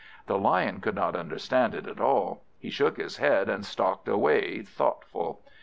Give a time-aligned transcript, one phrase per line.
[0.25, 2.43] The Lion could not understand it at all.
[2.57, 5.43] He shook his head, and stalked away thoughtful.